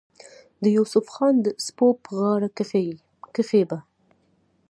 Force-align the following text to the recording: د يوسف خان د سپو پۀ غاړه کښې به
د 0.63 0.65
يوسف 0.77 1.05
خان 1.15 1.35
د 1.41 1.47
سپو 1.65 1.87
پۀ 2.03 2.11
غاړه 2.17 2.49
کښې 3.35 3.63
به 3.69 3.79